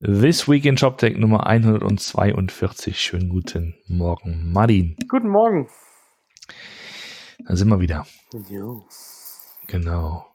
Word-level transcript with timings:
This 0.00 0.46
Week 0.46 0.64
in 0.66 0.76
ShopTech 0.76 1.16
Nummer 1.16 1.46
142. 1.46 3.00
Schönen 3.00 3.28
guten 3.30 3.74
Morgen, 3.86 4.52
Martin. 4.52 4.96
Guten 5.08 5.28
Morgen. 5.28 5.68
Da 7.46 7.56
sind 7.56 7.68
wir 7.68 7.80
wieder. 7.80 8.06
Jo. 8.50 8.84
Genau. 9.66 10.26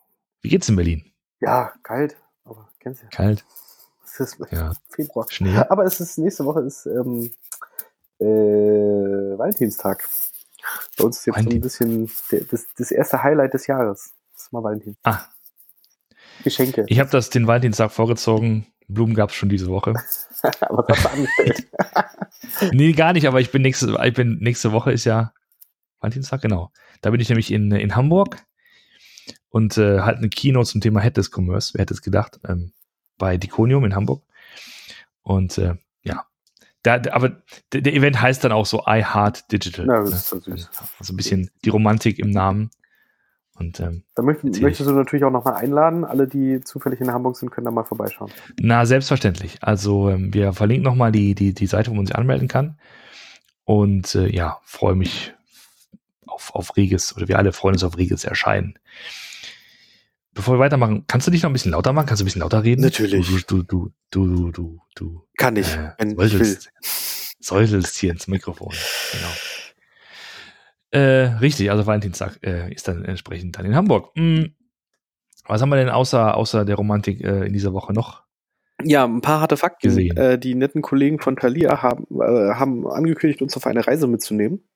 Wie 0.41 0.49
geht's 0.49 0.67
in 0.67 0.75
Berlin? 0.75 1.11
Ja, 1.39 1.73
kalt, 1.83 2.17
aber 2.43 2.69
kennst 2.79 3.01
du 3.01 3.05
ja. 3.05 3.09
Kalt? 3.11 3.45
Es 4.03 4.19
ist 4.19 4.37
Ja. 4.49 4.73
Februar. 4.89 5.27
Schnee? 5.29 5.55
Aber 5.55 5.83
es 5.83 5.99
ist 5.99 6.17
nächste 6.17 6.43
Woche 6.45 6.61
ist 6.61 6.87
ähm, 6.87 7.31
äh, 8.19 9.37
Valentinstag. 9.37 10.07
Bei 10.97 11.03
uns 11.03 11.19
ist 11.19 11.25
jetzt 11.27 11.35
so 11.35 11.39
ein 11.39 11.45
Valentin. 11.45 11.61
bisschen 11.61 12.11
der, 12.31 12.41
das, 12.45 12.65
das 12.77 12.91
erste 12.91 13.21
Highlight 13.21 13.53
des 13.53 13.67
Jahres. 13.67 14.11
Das 14.33 14.43
ist 14.45 14.53
mal 14.53 14.63
Valentin. 14.63 14.97
Ah, 15.03 15.25
Geschenke. 16.43 16.85
ich 16.87 16.99
habe 16.99 17.11
das 17.11 17.29
den 17.29 17.45
Valentinstag 17.45 17.91
vorgezogen. 17.91 18.65
Blumen 18.87 19.13
gab's 19.13 19.35
schon 19.35 19.49
diese 19.49 19.67
Woche. 19.67 19.93
aber 20.61 20.83
was 20.87 20.97
hast 20.97 21.05
du 21.05 21.09
angestellt? 21.09 21.67
nee, 22.73 22.91
gar 22.93 23.13
nicht, 23.13 23.27
aber 23.27 23.39
ich 23.39 23.51
bin 23.51 23.61
nächste, 23.61 23.97
ich 24.03 24.13
bin 24.13 24.37
nächste 24.39 24.71
Woche 24.71 24.91
ist 24.91 25.05
ja 25.05 25.33
Valentinstag, 25.99 26.41
genau. 26.41 26.71
Da 27.01 27.09
bin 27.11 27.21
ich 27.21 27.29
nämlich 27.29 27.51
in, 27.51 27.71
in 27.71 27.95
Hamburg 27.95 28.37
und 29.49 29.77
äh, 29.77 30.01
halt 30.01 30.17
eine 30.17 30.29
Keynote 30.29 30.69
zum 30.69 30.81
Thema 30.81 30.99
Headless 30.99 31.31
Commerce. 31.31 31.73
Wer 31.73 31.81
hätte 31.81 31.93
es 31.93 32.01
gedacht? 32.01 32.39
Ähm, 32.47 32.73
bei 33.17 33.37
Diconium 33.37 33.85
in 33.85 33.95
Hamburg. 33.95 34.23
Und 35.21 35.57
äh, 35.57 35.75
ja, 36.03 36.25
da, 36.83 36.99
aber 37.11 37.43
der, 37.71 37.93
Event 37.93 38.19
heißt 38.19 38.43
dann 38.43 38.51
auch 38.51 38.65
so 38.65 38.83
I 38.87 39.03
Heart 39.03 39.51
Digital. 39.51 39.85
Das 39.85 40.09
ne? 40.09 40.15
ist 40.15 40.27
so 40.27 40.39
süß. 40.39 40.69
Also 40.99 41.13
ein 41.13 41.17
bisschen 41.17 41.51
die 41.63 41.69
Romantik 41.69 42.17
im 42.17 42.31
Namen. 42.31 42.71
Und 43.61 43.79
ähm, 43.79 44.03
Da 44.15 44.23
möcht, 44.23 44.43
Erzähl. 44.43 44.63
möchtest 44.63 44.89
du 44.89 44.93
natürlich 44.93 45.23
auch 45.23 45.31
nochmal 45.31 45.53
einladen. 45.53 46.03
Alle, 46.03 46.27
die 46.27 46.61
zufällig 46.61 46.99
in 46.99 47.11
Hamburg 47.11 47.37
sind, 47.37 47.51
können 47.51 47.65
da 47.65 47.71
mal 47.71 47.83
vorbeischauen. 47.83 48.31
Na, 48.59 48.85
selbstverständlich. 48.87 49.59
Also 49.61 50.09
ähm, 50.09 50.33
wir 50.33 50.51
verlinken 50.53 50.83
nochmal 50.83 51.11
die, 51.11 51.35
die, 51.35 51.53
die 51.53 51.67
Seite, 51.67 51.91
wo 51.91 51.95
man 51.95 52.07
sich 52.07 52.15
anmelden 52.15 52.47
kann. 52.47 52.79
Und 53.63 54.15
äh, 54.15 54.27
ja, 54.27 54.59
freue 54.63 54.95
mich 54.95 55.33
auf, 56.25 56.55
auf 56.55 56.75
reges, 56.75 57.15
oder 57.15 57.27
wir 57.27 57.37
alle 57.37 57.53
freuen 57.53 57.75
uns 57.75 57.83
auf 57.83 57.97
reges 57.97 58.23
Erscheinen. 58.25 58.79
Bevor 60.33 60.55
wir 60.55 60.59
weitermachen, 60.59 61.03
kannst 61.07 61.27
du 61.27 61.31
dich 61.31 61.43
noch 61.43 61.49
ein 61.49 61.53
bisschen 61.53 61.73
lauter 61.73 61.93
machen? 61.93 62.07
Kannst 62.07 62.21
du 62.21 62.23
ein 62.23 62.25
bisschen 62.25 62.41
lauter 62.41 62.63
reden? 62.63 62.81
Natürlich. 62.81 63.27
Du, 63.45 63.61
du, 63.61 63.63
du, 63.63 63.91
du, 64.09 64.51
du, 64.51 64.79
du, 64.95 65.27
Kann 65.37 65.55
ich, 65.57 65.75
äh, 65.75 65.91
wenn 65.99 66.11
ich 66.11 66.17
will. 66.17 66.29
säuselst, 66.29 66.71
säuselst 67.39 67.97
hier 67.97 68.11
ins 68.11 68.27
Mikrofon. 68.27 68.73
Genau. 69.11 69.27
Äh, 70.91 71.37
richtig, 71.39 71.71
also 71.71 71.85
Valentinstag 71.85 72.39
äh, 72.43 72.71
ist 72.73 72.87
dann 72.87 73.05
entsprechend 73.05 73.57
dann 73.57 73.65
in 73.65 73.75
Hamburg. 73.75 74.11
Hm, 74.15 74.55
was 75.45 75.61
haben 75.61 75.69
wir 75.69 75.77
denn 75.77 75.89
außer, 75.89 76.35
außer 76.35 76.65
der 76.65 76.75
Romantik 76.75 77.21
äh, 77.21 77.45
in 77.45 77.53
dieser 77.53 77.73
Woche 77.73 77.93
noch? 77.93 78.23
Ja, 78.83 79.05
ein 79.05 79.21
paar 79.21 79.41
harte 79.41 79.57
Fakten. 79.57 79.87
Gesehen. 79.87 80.17
Äh, 80.17 80.39
die 80.39 80.55
netten 80.55 80.81
Kollegen 80.81 81.19
von 81.19 81.35
Thalia 81.35 81.81
haben, 81.81 82.05
äh, 82.19 82.53
haben 82.55 82.87
angekündigt, 82.87 83.41
uns 83.41 83.55
auf 83.55 83.67
eine 83.67 83.85
Reise 83.85 84.07
mitzunehmen. 84.07 84.67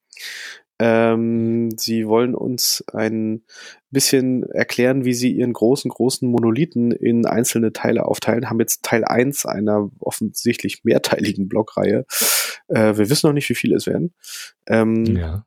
Ähm, 0.77 1.69
sie 1.77 2.05
wollen 2.07 2.35
uns 2.35 2.83
ein 2.93 3.43
bisschen 3.91 4.43
erklären, 4.43 5.05
wie 5.05 5.13
sie 5.13 5.31
ihren 5.31 5.53
großen, 5.53 5.89
großen 5.89 6.29
Monolithen 6.29 6.91
in 6.91 7.25
einzelne 7.25 7.71
Teile 7.71 8.05
aufteilen. 8.05 8.49
Haben 8.49 8.59
jetzt 8.59 8.83
Teil 8.83 9.05
1 9.05 9.45
einer 9.45 9.89
offensichtlich 9.99 10.83
mehrteiligen 10.83 11.47
Blogreihe. 11.47 12.05
Äh, 12.67 12.97
wir 12.97 13.09
wissen 13.09 13.27
noch 13.27 13.33
nicht, 13.33 13.49
wie 13.49 13.55
viele 13.55 13.77
es 13.77 13.87
werden. 13.87 14.13
Ähm, 14.67 15.05
Ja. 15.05 15.45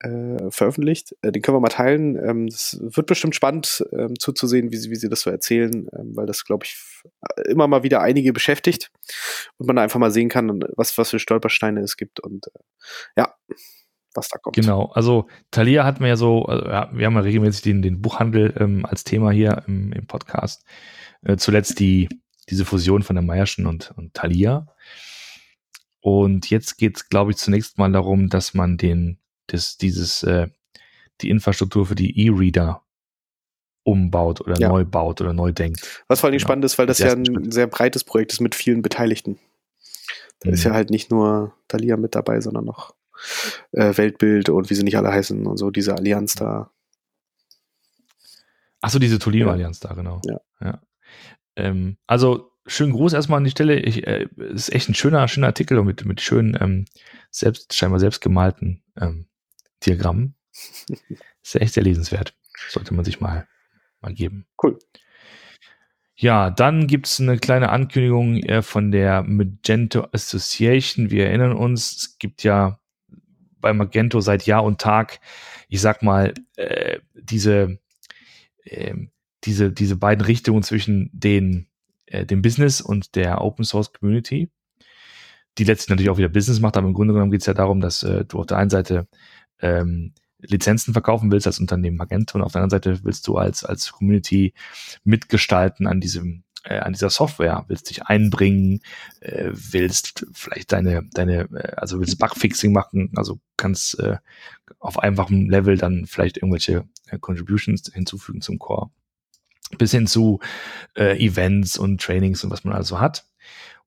Äh, 0.00 0.50
veröffentlicht. 0.50 1.16
Äh, 1.22 1.32
den 1.32 1.42
können 1.42 1.56
wir 1.56 1.60
mal 1.60 1.68
teilen. 1.68 2.16
Ähm, 2.16 2.48
wird 2.48 3.06
bestimmt 3.06 3.34
spannend 3.34 3.84
ähm, 3.92 4.18
zuzusehen, 4.18 4.72
wie 4.72 4.76
sie, 4.76 4.90
wie 4.90 4.96
sie 4.96 5.08
das 5.08 5.20
so 5.20 5.30
erzählen, 5.30 5.88
ähm, 5.96 6.16
weil 6.16 6.26
das, 6.26 6.44
glaube 6.44 6.64
ich, 6.64 6.72
f- 6.72 7.04
immer 7.46 7.68
mal 7.68 7.82
wieder 7.82 8.00
einige 8.00 8.32
beschäftigt 8.32 8.90
und 9.58 9.66
man 9.66 9.78
einfach 9.78 10.00
mal 10.00 10.10
sehen 10.10 10.28
kann, 10.28 10.64
was, 10.76 10.98
was 10.98 11.10
für 11.10 11.18
Stolpersteine 11.18 11.80
es 11.80 11.96
gibt 11.96 12.20
und 12.20 12.48
äh, 12.48 12.60
ja, 13.16 13.34
was 14.12 14.28
da 14.28 14.38
kommt. 14.38 14.56
Genau, 14.56 14.86
also 14.86 15.28
Thalia 15.52 15.84
hatten 15.84 16.00
wir 16.00 16.08
ja 16.08 16.16
so, 16.16 16.44
also, 16.46 16.66
ja, 16.66 16.90
wir 16.92 17.06
haben 17.06 17.14
ja 17.14 17.20
regelmäßig 17.20 17.62
den, 17.62 17.80
den 17.80 18.02
Buchhandel 18.02 18.52
ähm, 18.58 18.84
als 18.84 19.04
Thema 19.04 19.30
hier 19.30 19.62
im, 19.68 19.92
im 19.92 20.06
Podcast. 20.08 20.64
Äh, 21.22 21.36
zuletzt 21.36 21.78
die, 21.78 22.08
diese 22.48 22.64
Fusion 22.64 23.04
von 23.04 23.14
der 23.14 23.22
Meierschen 23.22 23.66
und, 23.66 23.92
und 23.96 24.12
Thalia. 24.14 24.66
Und 26.00 26.50
jetzt 26.50 26.76
geht 26.76 26.96
es, 26.96 27.08
glaube 27.08 27.30
ich, 27.30 27.36
zunächst 27.36 27.78
mal 27.78 27.92
darum, 27.92 28.28
dass 28.28 28.52
man 28.52 28.78
den, 28.78 29.19
das, 29.52 29.76
dieses, 29.76 30.22
äh, 30.22 30.48
die 31.20 31.30
Infrastruktur 31.30 31.86
für 31.86 31.94
die 31.94 32.26
E-Reader 32.26 32.82
umbaut 33.82 34.40
oder 34.40 34.58
Ja. 34.58 34.68
neu 34.68 34.84
baut 34.84 35.20
oder 35.20 35.32
neu 35.32 35.52
denkt. 35.52 36.02
Was 36.08 36.20
vor 36.20 36.28
allem 36.28 36.36
Genau. 36.38 36.46
spannend 36.46 36.64
ist, 36.64 36.78
weil 36.78 36.86
das 36.86 37.00
Als 37.00 37.12
ja 37.12 37.16
ein 37.16 37.26
Schritt. 37.26 37.52
sehr 37.52 37.66
breites 37.66 38.04
Projekt 38.04 38.32
ist 38.32 38.40
mit 38.40 38.54
vielen 38.54 38.82
Beteiligten. 38.82 39.38
Da 40.40 40.50
ist 40.50 40.64
Mhm. 40.64 40.70
ja 40.70 40.74
halt 40.74 40.90
nicht 40.90 41.10
nur 41.10 41.54
Thalia 41.68 41.96
mit 41.96 42.14
dabei, 42.14 42.40
sondern 42.40 42.64
noch 42.64 42.94
äh, 43.72 43.96
Weltbild 43.98 44.48
und 44.48 44.70
wie 44.70 44.74
sie 44.74 44.82
nicht 44.82 44.96
alle 44.96 45.10
heißen 45.12 45.46
und 45.46 45.58
so, 45.58 45.70
diese 45.70 45.94
Allianz 45.94 46.34
da. 46.36 46.70
Ach 48.80 48.90
so, 48.90 48.98
diese 48.98 49.16
Ja. 49.16 49.18
Tolino-Allianz 49.18 49.80
da, 49.80 49.92
genau. 49.92 50.22
Ja. 50.24 50.80
Ähm, 51.56 51.98
also, 52.06 52.52
schönen 52.66 52.92
Gruß 52.92 53.12
erstmal 53.12 53.38
an 53.38 53.44
die 53.44 53.50
Stelle. 53.50 53.78
Ich, 53.80 54.06
äh, 54.06 54.26
es 54.38 54.68
ist 54.68 54.74
echt 54.74 54.88
ein 54.88 54.94
schöner, 54.94 55.28
schöner 55.28 55.48
Artikel 55.48 55.78
und 55.78 55.86
mit, 55.86 56.04
mit 56.06 56.20
schönen, 56.22 56.56
ähm, 56.60 56.84
selbst, 57.30 57.74
scheinbar 57.74 58.00
selbst 58.00 58.20
gemalten 58.22 58.82
ähm, 58.98 59.26
Diagrammen. 59.84 60.34
ist 60.52 61.54
ja 61.54 61.60
echt 61.60 61.74
sehr 61.74 61.82
lesenswert. 61.82 62.34
Sollte 62.68 62.94
man 62.94 63.04
sich 63.04 63.20
mal, 63.20 63.46
mal 64.00 64.12
geben. 64.12 64.46
Cool. 64.62 64.78
Ja, 66.20 66.50
dann 66.50 66.86
gibt's 66.86 67.18
eine 67.18 67.38
kleine 67.38 67.70
Ankündigung 67.70 68.42
äh, 68.42 68.60
von 68.60 68.90
der 68.90 69.22
Magento 69.22 70.06
Association. 70.12 71.10
Wir 71.10 71.28
erinnern 71.28 71.54
uns, 71.54 71.96
es 71.96 72.18
gibt 72.18 72.42
ja 72.42 72.78
bei 73.60 73.72
Magento 73.72 74.20
seit 74.20 74.44
Jahr 74.44 74.64
und 74.64 74.80
Tag, 74.80 75.20
ich 75.68 75.80
sag 75.80 76.02
mal, 76.02 76.34
äh, 76.56 76.98
diese, 77.14 77.78
ähm, 78.64 79.10
diese, 79.44 79.72
diese 79.72 79.96
beiden 79.96 80.24
Richtungen 80.24 80.62
zwischen 80.62 81.10
den, 81.14 81.68
äh, 82.04 82.26
dem 82.26 82.42
Business 82.42 82.82
und 82.82 83.14
der 83.14 83.40
Open 83.40 83.64
Source 83.64 83.92
Community, 83.92 84.50
die 85.56 85.64
letztlich 85.64 85.88
natürlich 85.88 86.10
auch 86.10 86.18
wieder 86.18 86.28
Business 86.28 86.60
macht, 86.60 86.76
aber 86.76 86.86
im 86.86 86.94
Grunde 86.94 87.14
genommen 87.14 87.30
geht 87.30 87.40
es 87.40 87.46
ja 87.46 87.54
darum, 87.54 87.80
dass 87.80 88.02
äh, 88.02 88.26
du 88.26 88.40
auf 88.40 88.46
der 88.46 88.58
einen 88.58 88.70
Seite 88.70 89.08
ähm, 89.60 90.12
Lizenzen 90.38 90.92
verkaufen 90.92 91.30
willst 91.30 91.46
als 91.46 91.60
Unternehmen 91.60 91.96
Magento 91.96 92.38
und 92.38 92.44
auf 92.44 92.52
der 92.52 92.62
anderen 92.62 92.78
Seite 92.78 93.04
willst 93.04 93.26
du 93.26 93.36
als, 93.36 93.64
als 93.64 93.92
Community 93.92 94.54
mitgestalten 95.04 95.86
an 95.86 96.00
diesem 96.00 96.44
äh, 96.64 96.78
an 96.78 96.92
dieser 96.92 97.10
Software, 97.10 97.64
willst 97.68 97.88
dich 97.88 98.02
einbringen, 98.04 98.80
äh, 99.20 99.50
willst 99.52 100.26
vielleicht 100.32 100.72
deine, 100.72 101.08
deine, 101.12 101.48
äh, 101.54 101.72
also 101.76 102.00
willst 102.00 102.18
Bugfixing 102.18 102.72
machen, 102.72 103.12
also 103.16 103.40
kannst 103.56 103.98
äh, 103.98 104.18
auf 104.78 104.98
einfachem 104.98 105.48
Level 105.48 105.76
dann 105.76 106.06
vielleicht 106.06 106.36
irgendwelche 106.36 106.84
äh, 107.08 107.18
Contributions 107.18 107.90
hinzufügen 107.92 108.42
zum 108.42 108.58
Core. 108.58 108.90
Bis 109.78 109.92
hin 109.92 110.06
zu 110.06 110.40
äh, 110.96 111.16
Events 111.24 111.78
und 111.78 112.00
Trainings 112.00 112.44
und 112.44 112.50
was 112.50 112.64
man 112.64 112.74
also 112.74 113.00
hat. 113.00 113.26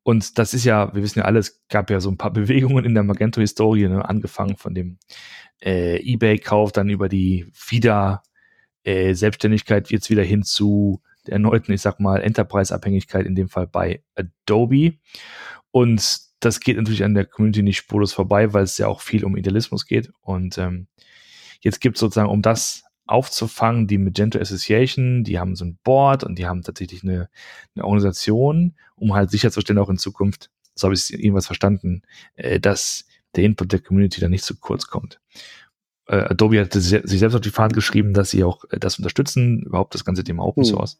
Und 0.01 0.37
das 0.37 0.53
ist 0.53 0.65
ja, 0.65 0.93
wir 0.93 1.03
wissen 1.03 1.19
ja 1.19 1.25
alle, 1.25 1.39
es 1.39 1.61
gab 1.69 1.89
ja 1.89 1.99
so 1.99 2.09
ein 2.09 2.17
paar 2.17 2.31
Bewegungen 2.33 2.85
in 2.85 2.93
der 2.93 3.03
Magento-Historie, 3.03 3.87
ne? 3.87 4.07
angefangen 4.07 4.57
von 4.57 4.73
dem 4.73 4.97
äh, 5.63 5.97
Ebay-Kauf, 6.01 6.71
dann 6.71 6.89
über 6.89 7.09
die 7.09 7.47
wieder 7.69 8.23
äh, 8.83 9.13
Selbstständigkeit 9.13 9.89
jetzt 9.89 10.09
wieder 10.09 10.23
hin 10.23 10.43
zu 10.43 11.01
der 11.25 11.33
erneuten, 11.33 11.71
ich 11.71 11.81
sag 11.81 11.99
mal, 11.99 12.21
Enterprise-Abhängigkeit, 12.21 13.25
in 13.25 13.35
dem 13.35 13.47
Fall 13.47 13.67
bei 13.67 14.03
Adobe. 14.15 14.95
Und 15.71 16.19
das 16.39 16.59
geht 16.59 16.77
natürlich 16.77 17.03
an 17.03 17.13
der 17.13 17.25
Community 17.25 17.63
nicht 17.63 17.77
spurlos 17.77 18.13
vorbei, 18.13 18.53
weil 18.53 18.63
es 18.63 18.77
ja 18.77 18.87
auch 18.87 19.01
viel 19.01 19.23
um 19.23 19.37
Idealismus 19.37 19.85
geht. 19.85 20.11
Und 20.21 20.57
ähm, 20.57 20.87
jetzt 21.61 21.79
gibt 21.79 21.95
es 21.95 22.01
sozusagen, 22.01 22.29
um 22.29 22.41
das 22.41 22.83
aufzufangen, 23.05 23.87
die 23.87 23.97
Magento 23.97 24.39
Association, 24.39 25.23
die 25.23 25.39
haben 25.39 25.55
so 25.55 25.65
ein 25.65 25.79
Board 25.83 26.23
und 26.23 26.37
die 26.39 26.45
haben 26.45 26.61
tatsächlich 26.61 27.03
eine, 27.03 27.29
eine 27.75 27.85
Organisation, 27.85 28.75
um 28.95 29.13
halt 29.13 29.31
sicherzustellen, 29.31 29.81
auch 29.81 29.89
in 29.89 29.97
Zukunft, 29.97 30.49
so 30.75 30.85
habe 30.85 30.95
ich 30.95 31.01
es 31.01 31.09
irgendwas 31.09 31.45
verstanden, 31.45 32.01
äh, 32.35 32.59
dass 32.59 33.05
der 33.35 33.43
Input 33.43 33.71
der 33.71 33.79
Community 33.81 34.19
da 34.21 34.29
nicht 34.29 34.43
zu 34.43 34.55
kurz 34.59 34.87
kommt. 34.87 35.19
Äh, 36.07 36.15
Adobe 36.17 36.59
hat 36.59 36.73
sich 36.73 36.89
selbst 37.19 37.35
auf 37.35 37.41
die 37.41 37.49
Fahnen 37.49 37.73
geschrieben, 37.73 38.13
dass 38.13 38.29
sie 38.31 38.43
auch 38.43 38.65
äh, 38.71 38.79
das 38.79 38.97
unterstützen, 38.97 39.63
überhaupt 39.63 39.93
das 39.95 40.03
ganze 40.05 40.23
Thema 40.23 40.43
Open 40.43 40.63
Hm. 40.63 40.69
Source. 40.71 40.99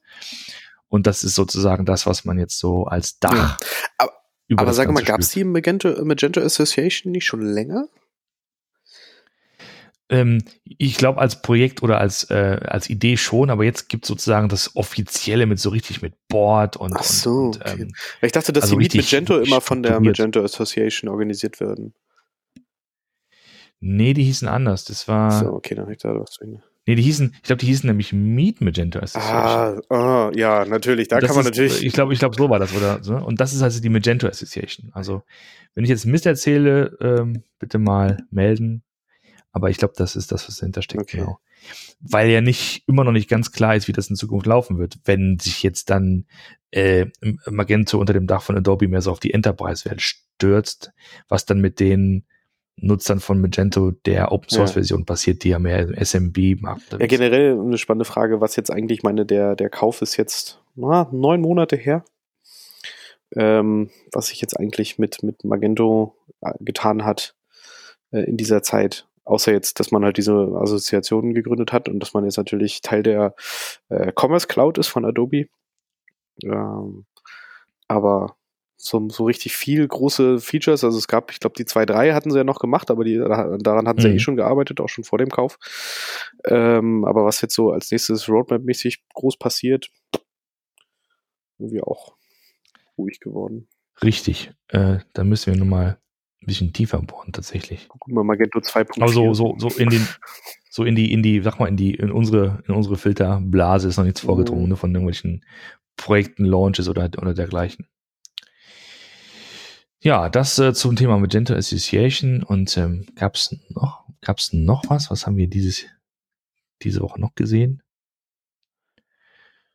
Und 0.88 1.08
das 1.08 1.24
ist 1.24 1.36
sozusagen 1.36 1.86
das, 1.86 2.06
was 2.06 2.24
man 2.26 2.38
jetzt 2.38 2.58
so 2.60 2.86
als 2.86 3.20
Dach. 3.20 3.34
Ja. 3.34 3.58
Aber- 3.98 4.14
Aber 4.58 4.74
sag 4.74 4.92
mal, 4.92 5.04
gab 5.04 5.20
es 5.20 5.30
die 5.32 5.44
Magento, 5.44 6.04
Magento 6.06 6.40
Association 6.42 7.12
nicht 7.12 7.26
schon 7.26 7.42
länger? 7.42 7.88
Ähm, 10.10 10.44
ich 10.66 10.98
glaube, 10.98 11.20
als 11.20 11.42
Projekt 11.42 11.82
oder 11.82 11.98
als, 11.98 12.30
äh, 12.30 12.60
als 12.64 12.90
Idee 12.90 13.18
schon, 13.18 13.50
aber 13.50 13.64
jetzt 13.64 13.88
gibt 13.90 14.04
es 14.04 14.10
sozusagen 14.10 14.50
das 14.50 14.76
Offizielle 14.76 15.46
mit 15.46 15.60
so 15.60 15.70
richtig 15.70 16.02
mit 16.02 16.14
Board 16.28 16.76
und, 16.78 16.94
Ach 16.96 17.04
so, 17.04 17.30
und, 17.30 17.56
und 17.58 17.62
okay. 17.62 17.82
ähm, 17.84 17.94
ich 18.22 18.32
dachte, 18.34 18.52
dass 18.54 18.64
Also 18.66 18.76
die 18.76 18.80
Meet 18.80 18.96
Magento 18.96 19.40
immer 19.40 19.62
von 19.62 19.82
der. 19.82 20.00
Magento 20.02 20.44
Association 20.44 21.10
organisiert 21.10 21.60
werden. 21.62 21.94
Nee, 23.84 24.14
die 24.14 24.24
hießen 24.24 24.48
anders. 24.48 24.86
Das 24.86 25.08
war, 25.08 25.32
so, 25.32 25.54
okay, 25.54 25.76
dann 25.76 25.86
hab 25.86 25.92
ich 25.92 26.00
da 26.00 26.18
was 26.20 26.32
drin. 26.32 26.62
Nee, 26.86 26.96
die 26.96 27.04
hießen, 27.04 27.34
ich 27.36 27.44
glaube, 27.44 27.60
die 27.60 27.68
hießen 27.68 27.88
nämlich 27.88 28.12
Meet 28.12 28.60
Magento 28.60 29.00
Association. 29.00 29.82
Ah, 29.90 30.28
ah 30.28 30.32
ja, 30.36 30.66
natürlich. 30.66 31.08
Da 31.08 31.20
kann 31.20 31.30
man 31.30 31.40
ist, 31.40 31.52
natürlich. 31.52 31.84
Ich 31.84 31.94
glaube, 31.94 32.14
ich 32.14 32.20
glaube, 32.20 32.36
so 32.36 32.50
war 32.50 32.60
das, 32.60 32.76
oder? 32.76 33.02
So. 33.02 33.16
Und 33.16 33.40
das 33.40 33.54
ist 33.54 33.62
also 33.62 33.82
die 33.82 33.90
Magento 33.90 34.28
Association. 34.28 34.90
Also, 34.94 35.24
wenn 35.76 35.86
ich 35.86 35.90
jetzt 35.90 36.06
Mist 36.06 36.26
erzähle, 36.26 36.98
ähm, 37.00 37.44
bitte 37.60 37.80
mal 37.80 38.26
melden. 38.32 38.84
Aber 39.54 39.70
ich 39.70 39.78
glaube, 39.78 39.94
das 39.96 40.16
ist 40.16 40.32
das, 40.32 40.48
was 40.48 40.58
dahinter 40.58 40.82
steckt, 40.82 41.04
okay. 41.04 41.18
genau. 41.20 41.40
Weil 42.02 42.30
ja 42.30 42.42
nicht 42.42 42.84
immer 42.88 43.06
noch 43.06 43.12
nicht 43.14 43.30
ganz 43.30 43.52
klar 43.52 43.76
ist, 43.76 43.88
wie 43.88 43.94
das 43.94 44.10
in 44.10 44.18
Zukunft 44.18 44.46
laufen 44.46 44.78
wird, 44.78 44.98
wenn 45.06 45.40
sich 45.40 45.64
jetzt 45.64 45.90
dann 45.90 46.26
äh, 46.72 47.06
Magento 47.50 47.98
unter 47.98 48.14
dem 48.14 48.28
Dach 48.28 48.42
von 48.42 48.58
Adobe 48.58 48.88
mehr 48.88 49.02
so 49.02 49.12
auf 49.12 49.20
die 49.20 49.34
Enterprise-Welt 49.34 50.02
stürzt, 50.02 50.92
was 51.30 51.46
dann 51.46 51.62
mit 51.62 51.80
den 51.80 52.26
Nutzern 52.78 53.20
von 53.20 53.40
Magento 53.40 53.92
der 53.92 54.32
Open 54.32 54.50
Source 54.50 54.72
Version 54.72 55.02
ja. 55.02 55.06
passiert, 55.06 55.44
die 55.44 55.50
ja 55.50 55.60
mehr 55.60 55.88
SMB 56.04 56.62
macht. 56.62 56.92
Ja, 56.92 57.06
generell 57.06 57.60
eine 57.60 57.78
spannende 57.78 58.06
Frage, 58.06 58.42
was 58.42 58.56
jetzt 58.56 58.72
eigentlich 58.72 59.04
meine, 59.04 59.26
der, 59.26 59.56
der 59.56 59.70
Kauf 59.70 60.02
ist 60.02 60.18
jetzt 60.18 60.60
na, 60.76 61.08
neun 61.12 61.42
Monate 61.42 61.76
her. 61.76 62.04
Ähm, 63.36 63.90
was 64.12 64.28
sich 64.28 64.42
jetzt 64.42 64.60
eigentlich 64.60 65.00
mit, 65.00 65.24
mit 65.24 65.44
Magento 65.44 66.16
äh, 66.42 66.54
getan 66.60 67.04
hat 67.04 67.36
äh, 68.12 68.22
in 68.22 68.38
dieser 68.38 68.62
Zeit. 68.62 69.08
Außer 69.26 69.52
jetzt, 69.52 69.80
dass 69.80 69.92
man 69.92 70.04
halt 70.04 70.18
diese 70.18 70.34
Assoziationen 70.34 71.34
gegründet 71.34 71.72
hat 71.72 71.90
und 71.90 72.00
dass 72.00 72.14
man 72.14 72.26
jetzt 72.26 72.38
natürlich 72.38 72.82
Teil 72.82 73.02
der 73.02 73.36
äh, 73.90 74.12
Commerce 74.16 74.48
Cloud 74.48 74.78
ist 74.78 74.88
von 74.88 75.06
Adobe. 75.06 75.48
Ähm, 76.44 77.06
aber 77.88 78.36
so, 78.84 79.08
so 79.10 79.24
richtig 79.24 79.56
viel 79.56 79.88
große 79.88 80.40
Features. 80.40 80.84
Also 80.84 80.98
es 80.98 81.08
gab, 81.08 81.32
ich 81.32 81.40
glaube, 81.40 81.56
die 81.58 81.64
2.3 81.64 82.14
hatten 82.14 82.32
sie 82.32 82.38
ja 82.38 82.44
noch 82.44 82.60
gemacht, 82.60 82.92
aber 82.92 83.06
die, 83.06 83.18
daran 83.18 83.88
hatten 83.88 84.02
sie 84.02 84.08
mhm. 84.08 84.14
ja 84.14 84.18
eh 84.18 84.20
schon 84.20 84.36
gearbeitet, 84.36 84.82
auch 84.82 84.90
schon 84.90 85.06
vor 85.06 85.20
dem 85.20 85.30
Kauf. 85.30 85.58
Ähm, 86.46 87.06
aber 87.06 87.24
was 87.24 87.40
jetzt 87.42 87.56
so 87.56 87.72
als 87.72 87.92
nächstes 87.92 88.28
Roadmap-mäßig 88.28 89.04
groß 89.14 89.38
passiert, 89.38 89.90
irgendwie 91.60 91.82
auch 91.82 92.18
ruhig 92.98 93.22
geworden. 93.22 93.70
Richtig. 94.04 94.52
Äh, 94.68 94.98
da 95.14 95.24
müssen 95.24 95.54
wir 95.54 95.60
nochmal 95.60 95.98
ein 96.42 96.46
bisschen 96.46 96.74
tiefer 96.74 97.02
bohren, 97.02 97.32
tatsächlich. 97.32 97.88
Gucken 97.88 98.16
wir 98.16 98.24
Magento 98.26 98.60
2.4. 98.60 99.02
Also 99.02 99.34
so, 99.34 99.56
so 99.58 99.70
in 99.70 99.90
den, 99.90 100.06
so 100.70 100.84
in 100.84 100.96
die, 100.96 101.14
in 101.14 101.24
die, 101.24 101.40
sag 101.42 101.58
mal, 101.58 101.70
in 101.70 101.78
die, 101.78 101.94
in 101.94 102.12
unsere, 102.12 102.62
in 102.68 102.74
unsere 102.74 102.98
Filterblase 102.98 103.88
ist 103.88 103.96
noch 103.96 104.04
nichts 104.04 104.20
vorgedrungen, 104.20 104.64
mhm. 104.64 104.70
ne, 104.70 104.76
von 104.76 104.92
irgendwelchen 104.94 105.46
Projekten, 105.96 106.44
Launches 106.44 106.90
oder, 106.90 107.10
oder 107.18 107.34
dergleichen. 107.34 107.88
Ja, 110.04 110.28
das 110.28 110.60
äh, 110.60 110.74
zum 110.74 110.98
Thema 110.98 111.18
Magento 111.18 111.54
Association 111.54 112.44
und 112.44 112.76
ähm, 112.76 113.06
gab 113.16 113.36
es 113.36 113.58
noch, 113.70 114.04
gab's 114.20 114.52
noch 114.52 114.84
was? 114.90 115.10
Was 115.10 115.26
haben 115.26 115.38
wir 115.38 115.48
dieses, 115.48 115.86
diese 116.82 117.00
Woche 117.00 117.22
noch 117.22 117.36
gesehen? 117.36 117.82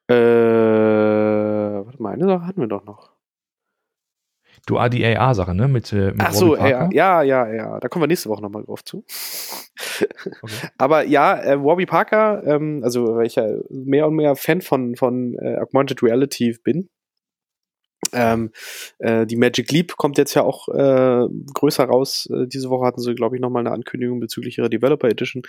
Äh, 0.06 0.14
warte 0.14 2.02
mal, 2.02 2.12
eine 2.12 2.26
Sache 2.26 2.46
hatten 2.46 2.60
wir 2.60 2.68
doch 2.68 2.84
noch. 2.84 3.10
Du, 4.66 4.76
ah, 4.76 4.90
die 4.90 5.02
AR-Sache, 5.06 5.54
ne? 5.54 5.66
Mit, 5.66 5.94
äh, 5.94 6.10
mit 6.10 6.20
Ach 6.20 6.34
so, 6.34 6.58
ja, 6.58 6.90
ja, 6.92 7.22
ja, 7.22 7.48
ja. 7.50 7.80
Da 7.80 7.88
kommen 7.88 8.02
wir 8.02 8.08
nächste 8.08 8.28
Woche 8.28 8.42
nochmal 8.42 8.64
drauf 8.64 8.84
zu. 8.84 9.06
Okay. 10.42 10.68
Aber 10.76 11.06
ja, 11.06 11.42
äh, 11.42 11.64
Warby 11.64 11.86
Parker, 11.86 12.42
ähm, 12.44 12.82
also 12.84 13.16
weil 13.16 13.26
ich 13.26 13.36
ja 13.36 13.46
mehr 13.70 14.06
und 14.06 14.14
mehr 14.14 14.36
Fan 14.36 14.60
von, 14.60 14.94
von 14.94 15.38
äh, 15.38 15.56
Augmented 15.56 16.02
Reality 16.02 16.54
bin, 16.62 16.90
ähm, 18.12 18.50
äh, 18.98 19.26
die 19.26 19.36
Magic 19.36 19.70
Leap 19.70 19.96
kommt 19.96 20.18
jetzt 20.18 20.34
ja 20.34 20.42
auch 20.42 20.68
äh, 20.68 21.26
größer 21.54 21.84
raus. 21.84 22.28
Äh, 22.32 22.46
diese 22.46 22.70
Woche 22.70 22.86
hatten 22.86 23.00
sie, 23.00 23.14
glaube 23.14 23.36
ich, 23.36 23.42
nochmal 23.42 23.66
eine 23.66 23.74
Ankündigung 23.74 24.20
bezüglich 24.20 24.58
ihrer 24.58 24.68
Developer 24.68 25.08
Edition. 25.08 25.42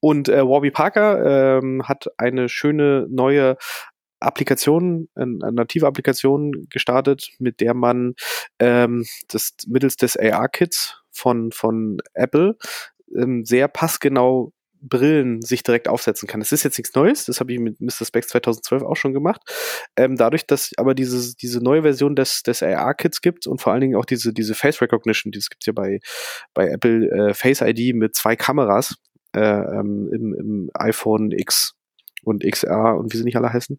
Und 0.00 0.28
äh, 0.28 0.46
Warby 0.46 0.70
Parker 0.70 1.58
ähm, 1.58 1.88
hat 1.88 2.06
eine 2.16 2.48
schöne 2.48 3.06
neue 3.10 3.56
Applikation, 4.20 5.08
eine 5.14 5.52
native 5.52 5.86
Applikation 5.86 6.66
gestartet, 6.68 7.30
mit 7.38 7.60
der 7.60 7.74
man 7.74 8.14
ähm, 8.58 9.06
das 9.28 9.54
mittels 9.66 9.96
des 9.96 10.16
AR-Kits 10.16 11.02
von, 11.10 11.52
von 11.52 11.98
Apple 12.12 12.56
ähm, 13.16 13.44
sehr 13.44 13.68
passgenau 13.68 14.52
Brillen 14.82 15.42
sich 15.42 15.62
direkt 15.62 15.88
aufsetzen 15.88 16.26
kann. 16.28 16.40
Das 16.40 16.52
ist 16.52 16.62
jetzt 16.62 16.78
nichts 16.78 16.94
Neues, 16.94 17.26
das 17.26 17.40
habe 17.40 17.52
ich 17.52 17.58
mit 17.58 17.80
Mr. 17.80 18.06
Specs 18.06 18.28
2012 18.28 18.82
auch 18.82 18.96
schon 18.96 19.12
gemacht. 19.12 19.40
Ähm, 19.96 20.16
dadurch, 20.16 20.46
dass 20.46 20.72
aber 20.76 20.94
diese, 20.94 21.36
diese 21.36 21.60
neue 21.60 21.82
Version 21.82 22.16
des, 22.16 22.42
des 22.42 22.62
AR-Kits 22.62 23.20
gibt 23.20 23.46
und 23.46 23.60
vor 23.60 23.72
allen 23.72 23.82
Dingen 23.82 23.96
auch 23.96 24.04
diese, 24.04 24.32
diese 24.32 24.54
Face 24.54 24.80
Recognition, 24.80 25.32
das 25.32 25.50
gibt 25.50 25.66
ja 25.66 25.72
bei, 25.72 26.00
bei 26.54 26.68
Apple 26.68 27.10
äh, 27.10 27.34
Face 27.34 27.60
ID 27.60 27.94
mit 27.94 28.14
zwei 28.14 28.36
Kameras 28.36 28.96
äh, 29.34 29.40
ähm, 29.40 30.10
im, 30.12 30.34
im 30.34 30.70
iPhone 30.74 31.32
X 31.32 31.74
und 32.22 32.44
XR 32.44 32.96
und 32.96 33.12
wie 33.12 33.16
sie 33.16 33.24
nicht 33.24 33.36
alle 33.36 33.52
heißen, 33.52 33.78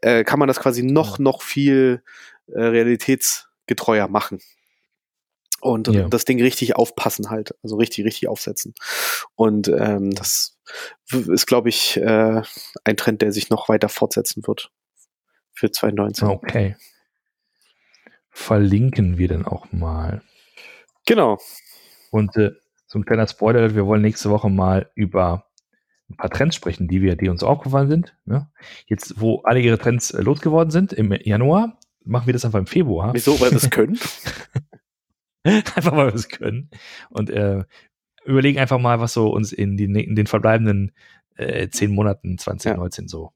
äh, 0.00 0.24
kann 0.24 0.38
man 0.38 0.48
das 0.48 0.60
quasi 0.60 0.82
noch, 0.82 1.18
noch 1.18 1.42
viel 1.42 2.02
äh, 2.46 2.62
realitätsgetreuer 2.62 4.08
machen 4.08 4.38
und 5.60 5.88
ja. 5.88 6.08
das 6.08 6.24
Ding 6.24 6.40
richtig 6.40 6.76
aufpassen 6.76 7.30
halt, 7.30 7.54
also 7.62 7.76
richtig, 7.76 8.04
richtig 8.04 8.28
aufsetzen. 8.28 8.74
Und 9.34 9.68
ähm, 9.68 10.10
das 10.10 10.58
ist, 11.10 11.46
glaube 11.46 11.68
ich, 11.68 11.96
äh, 11.98 12.42
ein 12.84 12.96
Trend, 12.96 13.22
der 13.22 13.32
sich 13.32 13.50
noch 13.50 13.68
weiter 13.68 13.88
fortsetzen 13.88 14.42
wird 14.46 14.70
für 15.52 15.70
2019. 15.70 16.28
Okay. 16.28 16.76
Verlinken 18.30 19.18
wir 19.18 19.28
dann 19.28 19.46
auch 19.46 19.70
mal. 19.72 20.22
Genau. 21.06 21.38
Und 22.10 22.36
äh, 22.36 22.52
so 22.86 22.98
ein 22.98 23.04
kleiner 23.04 23.26
Spoiler, 23.26 23.74
wir 23.74 23.86
wollen 23.86 24.02
nächste 24.02 24.30
Woche 24.30 24.50
mal 24.50 24.90
über 24.94 25.46
ein 26.10 26.16
paar 26.16 26.30
Trends 26.30 26.56
sprechen, 26.56 26.88
die 26.88 27.02
wir, 27.02 27.16
die 27.16 27.28
uns 27.28 27.42
aufgefallen 27.42 27.88
sind. 27.88 28.16
Ne? 28.24 28.50
Jetzt, 28.86 29.20
wo 29.20 29.42
alle 29.42 29.60
ihre 29.60 29.78
Trends 29.78 30.10
äh, 30.10 30.22
losgeworden 30.22 30.70
sind 30.70 30.92
im 30.92 31.12
Januar, 31.12 31.78
machen 32.04 32.26
wir 32.26 32.32
das 32.32 32.44
einfach 32.44 32.58
im 32.58 32.66
Februar. 32.66 33.14
Wieso, 33.14 33.40
weil 33.40 33.50
wir 33.50 33.58
es 33.58 33.70
können? 33.70 33.98
einfach 35.44 35.92
weil 35.96 36.08
wir 36.08 36.14
es 36.14 36.28
können. 36.28 36.70
Und 37.10 37.30
äh, 37.30 37.64
überlegen 38.24 38.58
einfach 38.58 38.78
mal, 38.78 39.00
was 39.00 39.12
so 39.12 39.30
uns 39.30 39.52
in, 39.52 39.76
die, 39.76 39.84
in 39.84 40.16
den 40.16 40.26
verbleibenden 40.26 40.92
äh, 41.36 41.68
zehn 41.68 41.92
Monaten 41.92 42.38
2019 42.38 43.04
ja. 43.04 43.08
so 43.08 43.32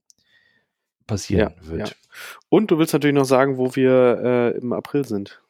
passieren 1.07 1.55
ja, 1.61 1.69
wird. 1.69 1.89
Ja. 1.91 1.95
Und 2.49 2.71
du 2.71 2.79
willst 2.79 2.93
natürlich 2.93 3.15
noch 3.15 3.25
sagen, 3.25 3.59
wo 3.59 3.75
wir 3.77 4.21
äh, 4.55 4.59
im 4.59 4.73
April 4.73 5.05
sind. 5.05 5.41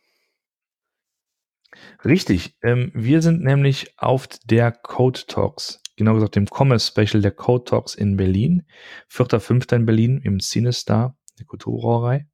Richtig. 2.05 2.57
Ähm, 2.63 2.91
wir 2.95 3.23
sind 3.23 3.43
nämlich 3.43 3.99
auf 3.99 4.29
der 4.45 4.73
Code 4.73 5.21
Talks, 5.27 5.83
genau 5.97 6.15
gesagt 6.15 6.37
dem 6.37 6.47
Commerce 6.47 6.89
Special 6.91 7.21
der 7.21 7.33
Code 7.33 7.65
Talks 7.65 7.95
in 7.95 8.17
Berlin. 8.17 8.67
4.5. 9.11 9.75
in 9.75 9.87
Berlin 9.87 10.21
im 10.23 10.41
Cinestar, 10.41 11.17
der 11.39 11.47
Kulturbrauerei. 11.47 12.27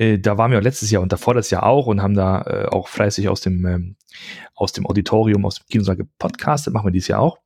Äh, 0.00 0.18
da 0.18 0.38
waren 0.38 0.50
wir 0.50 0.58
auch 0.58 0.62
letztes 0.62 0.90
Jahr 0.90 1.02
und 1.02 1.12
davor 1.12 1.34
das 1.34 1.50
Jahr 1.50 1.64
auch 1.64 1.86
und 1.86 2.00
haben 2.02 2.14
da 2.14 2.40
äh, 2.42 2.66
auch 2.68 2.88
fleißig 2.88 3.28
aus 3.28 3.42
dem, 3.42 3.66
ähm, 3.66 3.96
aus 4.54 4.72
dem 4.72 4.86
Auditorium, 4.86 5.44
aus 5.44 5.56
dem 5.56 5.66
Kinosaal 5.66 5.96
gepodcastet, 5.96 6.72
machen 6.72 6.86
wir 6.86 6.90
dieses 6.90 7.08
Jahr 7.08 7.20
auch. 7.20 7.38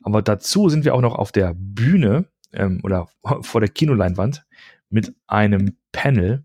Aber 0.00 0.22
dazu 0.22 0.68
sind 0.68 0.84
wir 0.84 0.94
auch 0.94 1.00
noch 1.00 1.16
auf 1.16 1.32
der 1.32 1.52
Bühne 1.56 2.26
ähm, 2.52 2.80
oder 2.84 3.08
vor 3.42 3.60
der 3.60 3.70
Kinoleinwand 3.70 4.46
mit 4.88 5.12
einem 5.26 5.76
Panel. 5.90 6.44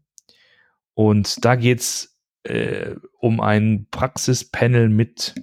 Und 0.95 1.45
da 1.45 1.55
geht's 1.55 2.17
äh, 2.43 2.95
um 3.19 3.39
ein 3.39 3.85
Praxispanel 3.91 4.89
mit, 4.89 5.35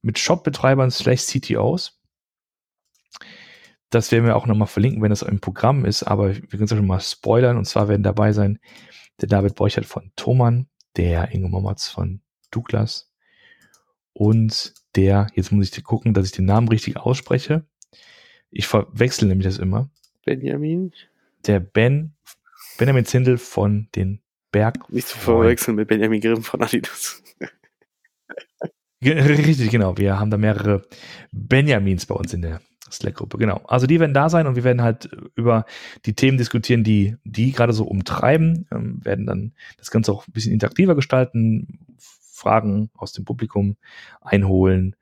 mit 0.00 0.18
Shopbetreibern 0.18 0.90
slash 0.90 1.26
CTOs. 1.26 2.00
Das 3.90 4.10
werden 4.10 4.24
wir 4.24 4.36
auch 4.36 4.46
nochmal 4.46 4.68
verlinken, 4.68 5.02
wenn 5.02 5.10
das 5.10 5.22
im 5.22 5.40
Programm 5.40 5.84
ist, 5.84 6.02
aber 6.02 6.34
wir 6.34 6.42
können 6.48 6.64
es 6.64 6.70
ja 6.70 6.76
schon 6.78 6.86
mal 6.86 7.00
spoilern. 7.00 7.58
Und 7.58 7.66
zwar 7.66 7.88
werden 7.88 8.02
dabei 8.02 8.32
sein 8.32 8.58
der 9.20 9.28
David 9.28 9.54
Borchert 9.54 9.86
von 9.86 10.12
Thomann, 10.16 10.68
der 10.96 11.32
Ingo 11.32 11.48
Mommertz 11.48 11.88
von 11.88 12.20
Douglas 12.50 13.10
und 14.12 14.74
der, 14.96 15.28
jetzt 15.34 15.52
muss 15.52 15.76
ich 15.76 15.84
gucken, 15.84 16.14
dass 16.14 16.26
ich 16.26 16.32
den 16.32 16.46
Namen 16.46 16.68
richtig 16.68 16.96
ausspreche. 16.96 17.64
Ich 18.50 18.66
verwechsel 18.66 19.28
nämlich 19.28 19.46
das 19.46 19.58
immer. 19.58 19.90
Benjamin? 20.24 20.92
Der 21.46 21.60
Ben, 21.60 22.14
Benjamin 22.78 23.04
Zindel 23.04 23.38
von 23.38 23.88
den 23.94 24.20
Berg. 24.50 24.90
Nicht 24.90 25.08
zu 25.08 25.18
verwechseln 25.18 25.76
mit 25.76 25.88
Benjamin 25.88 26.20
Grimm 26.20 26.42
von 26.42 26.62
Adidas. 26.62 27.22
Richtig, 29.04 29.70
genau. 29.70 29.96
Wir 29.96 30.18
haben 30.18 30.30
da 30.30 30.36
mehrere 30.36 30.84
Benjamins 31.30 32.06
bei 32.06 32.14
uns 32.14 32.34
in 32.34 32.42
der 32.42 32.60
Slack-Gruppe, 32.90 33.38
genau. 33.38 33.62
Also 33.66 33.86
die 33.86 34.00
werden 34.00 34.14
da 34.14 34.28
sein 34.28 34.46
und 34.46 34.56
wir 34.56 34.64
werden 34.64 34.82
halt 34.82 35.10
über 35.34 35.64
die 36.04 36.14
Themen 36.14 36.38
diskutieren, 36.38 36.84
die 36.84 37.16
die 37.24 37.52
gerade 37.52 37.72
so 37.72 37.84
umtreiben, 37.84 38.66
ähm, 38.72 39.04
werden 39.04 39.26
dann 39.26 39.52
das 39.76 39.90
Ganze 39.90 40.12
auch 40.12 40.26
ein 40.26 40.32
bisschen 40.32 40.52
interaktiver 40.52 40.94
gestalten, 40.94 41.86
Fragen 41.98 42.90
aus 42.94 43.12
dem 43.12 43.24
Publikum 43.24 43.76
einholen 44.20 44.96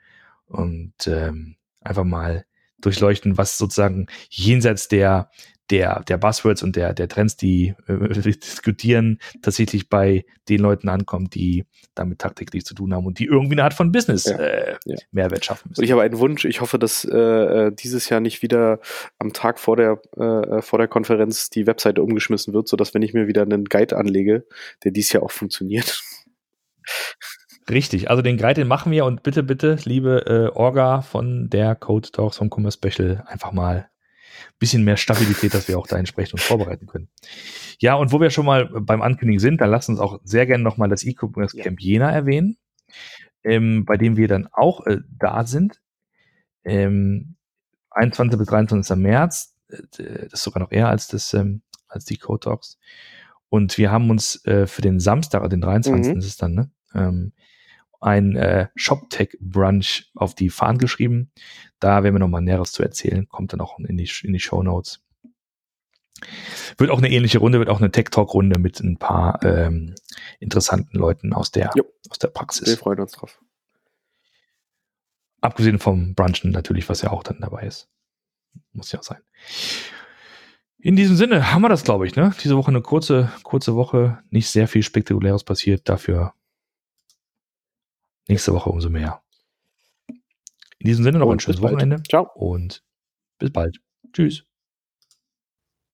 und 0.46 0.94
ähm, 1.06 1.56
einfach 1.80 2.04
mal 2.04 2.44
durchleuchten, 2.80 3.38
was 3.38 3.58
sozusagen 3.58 4.06
jenseits 4.30 4.88
der 4.88 5.30
der, 5.70 6.02
der 6.04 6.18
Buzzwords 6.18 6.62
und 6.62 6.76
der, 6.76 6.94
der 6.94 7.08
Trends, 7.08 7.37
die 7.37 7.75
äh, 7.88 8.08
diskutieren, 8.20 9.18
tatsächlich 9.42 9.88
bei 9.88 10.25
den 10.49 10.61
Leuten 10.61 10.88
ankommt, 10.88 11.35
die 11.35 11.64
damit 11.94 12.20
tagtäglich 12.20 12.64
zu 12.64 12.75
tun 12.75 12.94
haben 12.94 13.06
und 13.06 13.18
die 13.18 13.25
irgendwie 13.25 13.54
eine 13.54 13.64
Art 13.64 13.75
von 13.75 13.90
Business 13.92 14.25
ja, 14.26 14.37
äh, 14.38 14.76
ja. 14.85 14.96
Mehrwert 15.11 15.44
schaffen 15.44 15.70
müssen. 15.70 15.80
Und 15.80 15.85
ich 15.85 15.92
habe 15.92 16.02
einen 16.02 16.18
Wunsch, 16.18 16.44
ich 16.44 16.61
hoffe, 16.61 16.78
dass 16.78 17.04
äh, 17.04 17.16
äh 17.16 17.73
dieses 17.73 18.08
Jahr 18.08 18.20
nicht 18.20 18.42
wieder 18.42 18.80
am 19.18 19.32
Tag 19.32 19.58
vor 19.58 19.76
der, 19.76 20.00
äh, 20.16 20.62
vor 20.62 20.78
der 20.78 20.88
Konferenz 20.88 21.50
die 21.50 21.66
Webseite 21.66 22.02
umgeschmissen 22.02 22.54
wird, 22.54 22.68
sodass 22.68 22.94
wenn 22.94 23.02
ich 23.02 23.14
mir 23.14 23.26
wieder 23.26 23.42
einen 23.42 23.64
Guide 23.64 23.96
anlege, 23.96 24.46
der 24.85 24.92
dies 24.92 25.12
Jahr 25.12 25.23
auch 25.23 25.30
funktioniert. 25.30 26.00
Richtig, 27.68 28.11
also 28.11 28.23
den 28.23 28.37
Guide, 28.37 28.54
den 28.54 28.68
machen 28.68 28.92
wir 28.92 29.04
und 29.04 29.25
bitte, 29.25 29.42
bitte, 29.42 29.76
liebe 29.85 30.25
äh, 30.26 30.56
Orga 30.56 31.00
von 31.00 31.50
der 31.50 31.75
Code 31.75 32.11
Talks 32.12 32.37
vom 32.37 32.49
Commerce 32.49 32.78
Special, 32.78 33.25
einfach 33.26 33.50
mal 33.50 33.88
bisschen 34.58 34.84
mehr 34.84 34.96
Stabilität, 34.96 35.54
dass 35.54 35.68
wir 35.68 35.78
auch 35.78 35.86
da 35.86 35.96
entsprechend 35.96 36.34
uns 36.34 36.42
vorbereiten 36.42 36.86
können. 36.86 37.08
Ja, 37.78 37.94
und 37.94 38.12
wo 38.12 38.20
wir 38.20 38.30
schon 38.30 38.46
mal 38.46 38.66
beim 38.66 39.02
Ankündigen 39.02 39.40
sind, 39.40 39.60
dann 39.60 39.70
lasst 39.70 39.88
uns 39.88 40.00
auch 40.00 40.20
sehr 40.24 40.46
gerne 40.46 40.64
nochmal 40.64 40.88
das 40.88 41.04
E-Commerce 41.04 41.56
Camp 41.56 41.80
Jena 41.80 42.10
erwähnen, 42.10 42.56
ähm, 43.44 43.84
bei 43.84 43.96
dem 43.96 44.16
wir 44.16 44.28
dann 44.28 44.48
auch 44.52 44.86
äh, 44.86 44.98
da 45.18 45.44
sind. 45.46 45.80
Ähm, 46.64 47.36
21. 47.90 48.38
bis 48.38 48.48
23. 48.48 48.96
März, 48.96 49.54
äh, 49.68 49.78
das 49.92 50.32
ist 50.32 50.42
sogar 50.42 50.62
noch 50.62 50.72
eher 50.72 50.88
als 50.88 51.08
das, 51.08 51.32
ähm, 51.34 51.62
als 51.88 52.04
die 52.04 52.16
Code 52.16 52.40
Talks. 52.40 52.78
Und 53.48 53.78
wir 53.78 53.90
haben 53.90 54.10
uns 54.10 54.44
äh, 54.44 54.66
für 54.66 54.82
den 54.82 55.00
Samstag, 55.00 55.48
den 55.48 55.60
23. 55.60 56.12
Mhm. 56.12 56.18
ist 56.18 56.26
es 56.26 56.36
dann, 56.36 56.54
ne? 56.54 56.70
Ein 58.00 58.36
äh, 58.36 58.68
ShopTech-Brunch 58.74 60.10
auf 60.14 60.34
die 60.34 60.50
Fahnen 60.50 60.78
geschrieben. 60.78 61.30
Da 61.80 62.02
werden 62.02 62.14
wir 62.14 62.20
nochmal 62.20 62.42
Näheres 62.42 62.72
zu 62.72 62.82
erzählen. 62.82 63.28
Kommt 63.28 63.52
dann 63.52 63.60
auch 63.60 63.78
in 63.78 63.96
die, 63.96 64.10
in 64.22 64.32
die 64.32 64.40
Show 64.40 64.62
Notes. 64.62 65.02
Wird 66.78 66.90
auch 66.90 66.98
eine 66.98 67.10
ähnliche 67.10 67.38
Runde, 67.38 67.58
wird 67.58 67.68
auch 67.68 67.80
eine 67.80 67.90
Tech-Talk-Runde 67.90 68.58
mit 68.58 68.80
ein 68.80 68.96
paar 68.96 69.42
ähm, 69.42 69.94
interessanten 70.40 70.98
Leuten 70.98 71.32
aus 71.32 71.50
der, 71.50 71.72
aus 72.08 72.18
der 72.18 72.28
Praxis. 72.28 72.68
Wir 72.68 72.78
freuen 72.78 73.00
uns 73.00 73.12
drauf. 73.12 73.40
Abgesehen 75.40 75.78
vom 75.78 76.14
Brunchen 76.14 76.50
natürlich, 76.50 76.88
was 76.88 77.02
ja 77.02 77.10
auch 77.10 77.22
dann 77.22 77.40
dabei 77.40 77.66
ist. 77.66 77.88
Muss 78.72 78.92
ja 78.92 79.02
sein. 79.02 79.20
In 80.78 80.96
diesem 80.96 81.16
Sinne 81.16 81.52
haben 81.52 81.62
wir 81.62 81.68
das, 81.68 81.84
glaube 81.84 82.06
ich, 82.06 82.16
ne? 82.16 82.34
Diese 82.42 82.56
Woche 82.56 82.68
eine 82.68 82.80
kurze, 82.80 83.30
kurze 83.42 83.74
Woche, 83.74 84.18
nicht 84.30 84.48
sehr 84.48 84.68
viel 84.68 84.82
Spektakuläres 84.82 85.44
passiert, 85.44 85.88
dafür 85.88 86.32
Nächste 88.28 88.52
Woche 88.52 88.71
umso 88.71 88.90
mehr. 88.90 89.23
In 90.78 90.88
diesem 90.88 91.04
Sinne 91.04 91.18
noch 91.18 91.26
und 91.26 91.37
ein 91.37 91.40
schönes 91.40 91.62
Wochenende. 91.62 92.02
Ciao. 92.09 92.30
Und 92.35 92.83
bis 93.38 93.50
bald. 93.50 93.80
Tschüss. 94.12 94.45